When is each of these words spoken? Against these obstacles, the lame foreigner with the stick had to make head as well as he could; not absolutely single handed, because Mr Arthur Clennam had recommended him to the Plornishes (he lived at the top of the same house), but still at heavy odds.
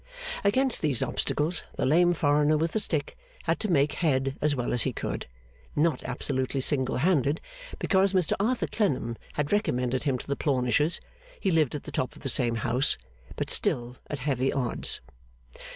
Against 0.43 0.81
these 0.81 1.03
obstacles, 1.03 1.61
the 1.75 1.85
lame 1.85 2.13
foreigner 2.15 2.57
with 2.57 2.71
the 2.71 2.79
stick 2.79 3.15
had 3.43 3.59
to 3.59 3.69
make 3.71 3.93
head 3.93 4.35
as 4.41 4.55
well 4.55 4.73
as 4.73 4.81
he 4.81 4.91
could; 4.93 5.27
not 5.75 6.01
absolutely 6.03 6.59
single 6.59 6.97
handed, 6.97 7.39
because 7.77 8.11
Mr 8.13 8.33
Arthur 8.39 8.65
Clennam 8.65 9.15
had 9.33 9.51
recommended 9.51 10.01
him 10.05 10.17
to 10.17 10.25
the 10.25 10.35
Plornishes 10.35 10.99
(he 11.39 11.51
lived 11.51 11.75
at 11.75 11.83
the 11.83 11.91
top 11.91 12.15
of 12.15 12.23
the 12.23 12.29
same 12.29 12.55
house), 12.55 12.97
but 13.35 13.51
still 13.51 13.95
at 14.09 14.17
heavy 14.17 14.51
odds. 14.51 15.01